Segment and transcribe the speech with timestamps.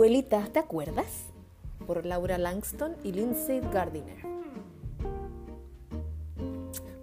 [0.00, 1.26] Abuelita, ¿te acuerdas?
[1.86, 4.16] Por Laura Langston y Lindsay Gardiner.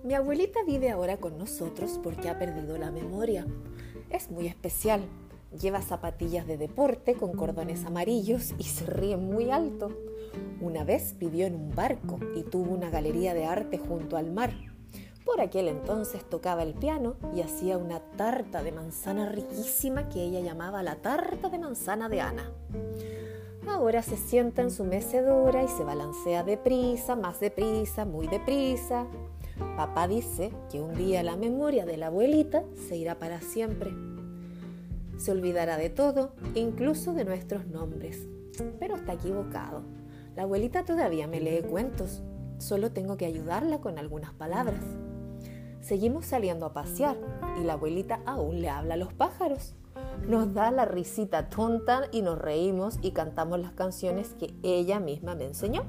[0.04, 3.46] Mi abuelita vive ahora con nosotros porque ha perdido la memoria.
[4.10, 5.02] Es muy especial.
[5.62, 9.96] Lleva zapatillas de deporte con cordones amarillos y se ríe muy alto.
[10.60, 14.56] Una vez vivió en un barco y tuvo una galería de arte junto al mar.
[15.28, 20.40] Por aquel entonces tocaba el piano y hacía una tarta de manzana riquísima que ella
[20.40, 22.50] llamaba la tarta de manzana de Ana.
[23.68, 29.06] Ahora se sienta en su mecedora y se balancea deprisa, más deprisa, muy deprisa.
[29.76, 33.94] Papá dice que un día la memoria de la abuelita se irá para siempre.
[35.18, 38.26] Se olvidará de todo, incluso de nuestros nombres.
[38.80, 39.82] Pero está equivocado.
[40.38, 42.24] La abuelita todavía me lee cuentos.
[42.60, 44.80] Solo tengo que ayudarla con algunas palabras.
[45.88, 47.16] Seguimos saliendo a pasear
[47.58, 49.74] y la abuelita aún le habla a los pájaros.
[50.28, 55.36] Nos da la risita tonta y nos reímos y cantamos las canciones que ella misma
[55.36, 55.86] me enseñó.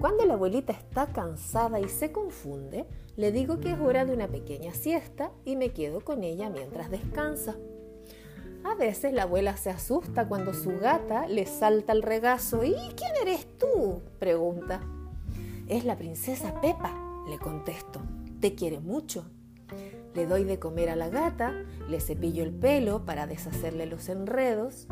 [0.00, 4.26] Cuando la abuelita está cansada y se confunde, le digo que es hora de una
[4.26, 7.54] pequeña siesta y me quedo con ella mientras descansa.
[8.64, 12.64] A veces la abuela se asusta cuando su gata le salta al regazo.
[12.64, 14.02] ¿Y quién eres tú?
[14.18, 14.80] pregunta.
[15.68, 18.00] Es la princesa Pepa, le contesto
[18.40, 19.24] te quiere mucho.
[20.14, 21.52] Le doy de comer a la gata,
[21.88, 24.88] le cepillo el pelo para deshacerle los enredos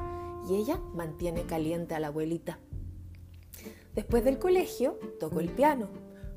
[0.49, 2.59] y ella mantiene caliente a la abuelita.
[3.95, 5.89] Después del colegio, toco el piano.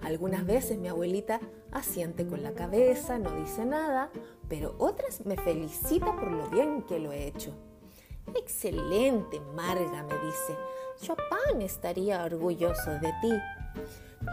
[0.01, 4.11] Algunas veces mi abuelita asiente con la cabeza, no dice nada,
[4.47, 7.53] pero otras me felicita por lo bien que lo he hecho.
[8.35, 10.55] Excelente, Marga, me dice.
[11.01, 13.31] Chopin estaría orgulloso de ti.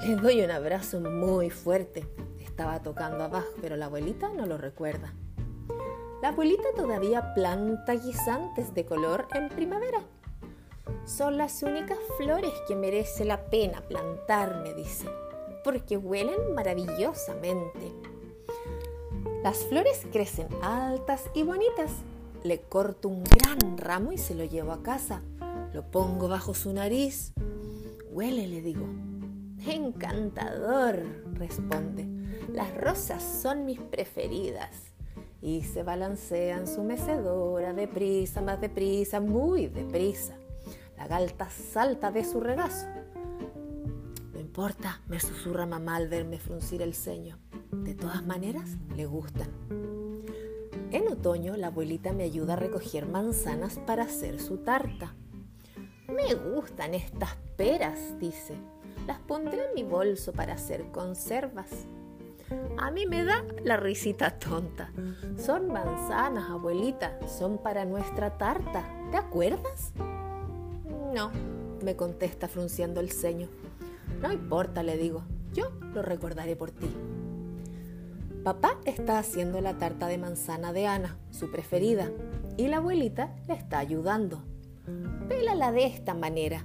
[0.04, 2.06] Le doy un abrazo muy fuerte
[2.56, 5.12] estaba tocando abajo, pero la abuelita no lo recuerda.
[6.22, 10.00] La abuelita todavía planta guisantes de color en primavera.
[11.04, 15.06] Son las únicas flores que merece la pena plantar, me dice,
[15.64, 17.92] porque huelen maravillosamente.
[19.42, 21.90] Las flores crecen altas y bonitas.
[22.42, 25.20] Le corto un gran ramo y se lo llevo a casa.
[25.74, 27.34] Lo pongo bajo su nariz.
[28.10, 28.86] Huele, le digo.
[29.68, 31.02] Encantador,
[31.34, 32.06] responde.
[32.52, 34.70] Las rosas son mis preferidas.
[35.42, 40.34] Y se balancea su mecedora, deprisa, más deprisa, muy deprisa.
[40.96, 42.86] La galta salta de su regazo.
[44.32, 47.38] No importa, me susurra mamá al verme fruncir el ceño.
[47.72, 49.48] De todas maneras, le gustan.
[50.92, 55.14] En otoño, la abuelita me ayuda a recoger manzanas para hacer su tarta.
[56.08, 58.54] Me gustan estas peras, dice.
[59.06, 61.86] Las pondré en mi bolso para hacer conservas.
[62.78, 64.92] A mí me da la risita tonta.
[65.36, 68.84] Son manzanas, abuelita, son para nuestra tarta.
[69.10, 69.92] ¿Te acuerdas?
[71.14, 71.30] No,
[71.82, 73.48] me contesta frunciendo el ceño.
[74.20, 75.22] No importa, le digo,
[75.52, 76.94] yo lo recordaré por ti.
[78.44, 82.10] Papá está haciendo la tarta de manzana de Ana, su preferida,
[82.56, 84.42] y la abuelita le está ayudando.
[85.28, 86.64] Pélala de esta manera.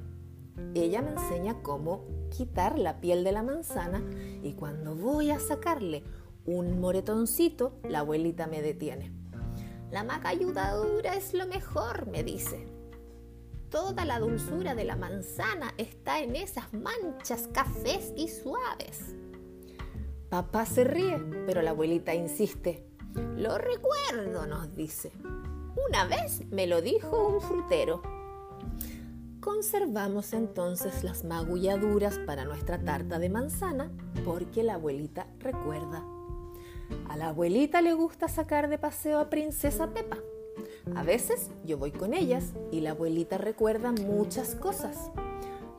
[0.75, 4.01] Ella me enseña cómo quitar la piel de la manzana
[4.41, 6.03] y cuando voy a sacarle
[6.45, 9.11] un moretoncito, la abuelita me detiene.
[9.91, 12.65] La macayudadura es lo mejor, me dice.
[13.69, 19.15] Toda la dulzura de la manzana está en esas manchas cafés y suaves.
[20.29, 22.87] Papá se ríe, pero la abuelita insiste.
[23.35, 25.11] Lo recuerdo, nos dice.
[25.89, 28.01] Una vez me lo dijo un frutero.
[29.41, 33.91] Conservamos entonces las magulladuras para nuestra tarta de manzana
[34.23, 36.05] porque la abuelita recuerda.
[37.09, 40.19] A la abuelita le gusta sacar de paseo a Princesa Pepa.
[40.95, 45.09] A veces yo voy con ellas y la abuelita recuerda muchas cosas.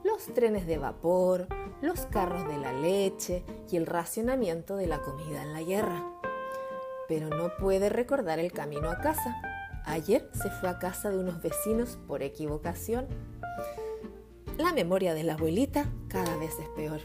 [0.02, 1.46] Los trenes de vapor,
[1.80, 6.04] los carros de la leche y el racionamiento de la comida en la guerra.
[7.06, 9.51] Pero no puede recordar el camino a casa.
[9.84, 13.06] Ayer se fue a casa de unos vecinos por equivocación
[14.58, 17.00] la memoria de la abuelita cada vez es peor.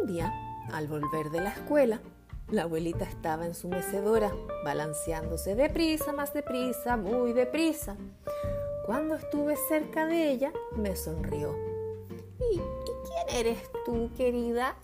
[0.00, 0.32] Un día,
[0.72, 2.00] al volver de la escuela,
[2.48, 4.30] la abuelita estaba en su mecedora,
[4.64, 7.96] balanceándose deprisa, más deprisa, muy deprisa.
[8.84, 11.56] Cuando estuve cerca de ella, me sonrió.
[12.52, 14.76] ¿Y, quién eres tú, querida?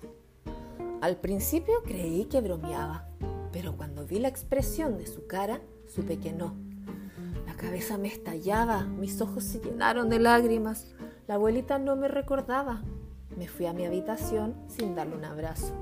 [1.03, 3.07] Al principio creí que bromeaba,
[3.53, 6.55] pero cuando vi la expresión de su cara, supe que no.
[7.47, 10.87] La cabeza me estallaba, mis ojos se llenaron de lágrimas.
[11.27, 12.83] La abuelita no me recordaba.
[13.37, 15.75] Me fui a mi habitación sin darle un abrazo.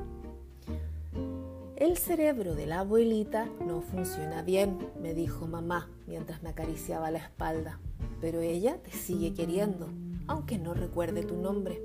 [1.77, 7.19] El cerebro de la abuelita no funciona bien, me dijo mamá mientras me acariciaba la
[7.19, 7.79] espalda.
[8.21, 9.89] pero ella te sigue queriendo,
[10.27, 11.83] aunque no recuerde tu nombre.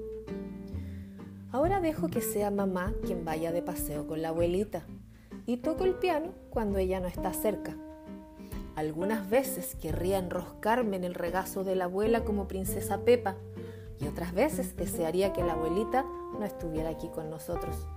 [1.52, 4.86] Ahora dejo que sea mamá quien vaya de paseo con la abuelita
[5.46, 7.76] y toco el piano cuando ella no está cerca.
[8.76, 13.36] Algunas veces querría enroscarme en el regazo de la abuela como princesa Pepa
[14.00, 16.06] y otras veces desearía que la abuelita
[16.40, 17.88] no estuviera aquí con nosotros.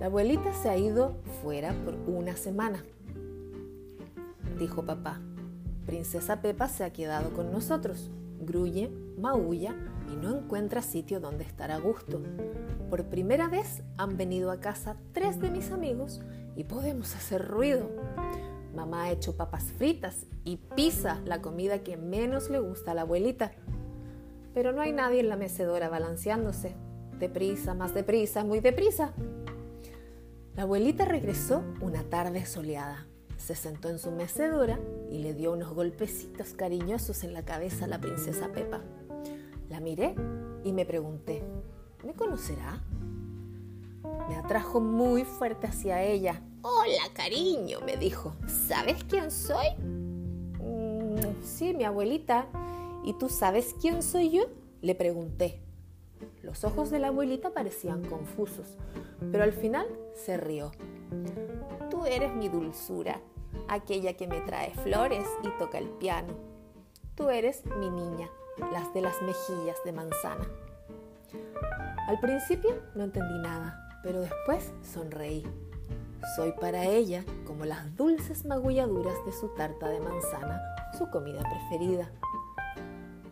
[0.00, 2.82] La abuelita se ha ido fuera por una semana,
[4.58, 5.20] dijo papá.
[5.86, 8.10] Princesa Pepa se ha quedado con nosotros.
[8.40, 9.74] Gruye, maulla
[10.12, 12.22] y no encuentra sitio donde estar a gusto.
[12.90, 16.20] Por primera vez han venido a casa tres de mis amigos
[16.56, 17.88] y podemos hacer ruido.
[18.74, 23.02] Mamá ha hecho papas fritas y pizza, la comida que menos le gusta a la
[23.02, 23.52] abuelita.
[24.54, 26.74] Pero no hay nadie en la mecedora balanceándose.
[27.18, 29.12] Deprisa, más deprisa, muy deprisa.
[30.56, 33.06] La abuelita regresó una tarde soleada.
[33.36, 34.78] Se sentó en su mecedora
[35.10, 38.80] y le dio unos golpecitos cariñosos en la cabeza a la princesa Pepa.
[39.68, 40.14] La miré
[40.64, 41.42] y me pregunté,
[42.04, 42.82] ¿me conocerá?
[44.32, 46.40] Me atrajo muy fuerte hacia ella.
[46.62, 48.34] Hola, cariño, me dijo.
[48.46, 49.66] ¿Sabes quién soy?
[50.58, 52.46] Mm, sí, mi abuelita.
[53.04, 54.44] ¿Y tú sabes quién soy yo?
[54.80, 55.60] Le pregunté.
[56.40, 58.78] Los ojos de la abuelita parecían confusos,
[59.30, 60.72] pero al final se rió.
[61.90, 63.20] Tú eres mi dulzura,
[63.68, 66.32] aquella que me trae flores y toca el piano.
[67.16, 68.30] Tú eres mi niña,
[68.72, 70.48] las de las mejillas de manzana.
[72.08, 75.46] Al principio no entendí nada, pero después sonreí.
[76.36, 80.60] Soy para ella como las dulces magulladuras de su tarta de manzana,
[80.96, 82.10] su comida preferida.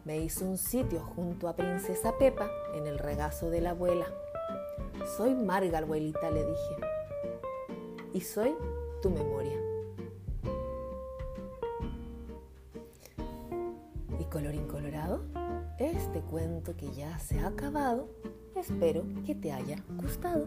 [0.04, 4.06] Me hizo un sitio junto a Princesa Pepa en el regazo de la abuela.
[5.16, 6.76] Soy Marga, abuelita, le dije.
[8.12, 8.54] Y soy
[9.02, 9.70] tu memoria.
[14.30, 15.24] colorín colorado,
[15.78, 18.08] este cuento que ya se ha acabado,
[18.60, 20.46] espero que te haya gustado.